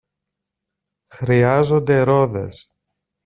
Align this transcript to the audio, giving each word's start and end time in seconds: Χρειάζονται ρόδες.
Χρειάζονται 1.07 2.01
ρόδες. 2.03 2.71